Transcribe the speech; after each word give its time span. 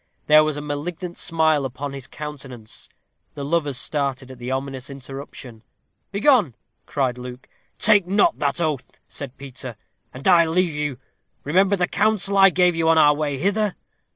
There 0.25 0.43
was 0.43 0.57
a 0.57 0.61
malignant 0.61 1.15
smile 1.19 1.63
upon 1.63 1.93
his 1.93 2.07
countenance. 2.07 2.89
The 3.35 3.45
lovers 3.45 3.77
started 3.77 4.31
at 4.31 4.39
the 4.39 4.49
ominous 4.49 4.89
interruption. 4.89 5.61
"Begone!" 6.11 6.55
cried 6.87 7.19
Luke. 7.19 7.47
"Take 7.77 8.07
not 8.07 8.39
that 8.39 8.59
oath," 8.59 8.99
said 9.07 9.37
Peter, 9.37 9.75
"and 10.11 10.27
I 10.27 10.47
leave 10.47 10.73
you. 10.73 10.97
Remember 11.43 11.75
the 11.75 11.87
counsel 11.87 12.35
I 12.35 12.49
gave 12.49 12.75
you 12.75 12.89
on 12.89 12.97
our 12.97 13.13
way 13.13 13.37
hither." 13.37 13.75